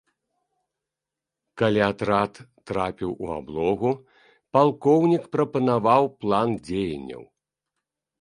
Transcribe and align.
Калі 1.61 1.81
атрад 1.89 2.33
трапіў 2.69 3.11
у 3.25 3.29
аблогу, 3.35 3.91
палкоўнік 4.57 5.23
прапанаваў 5.37 6.03
план 6.25 6.49
дзеянняў. 6.71 7.23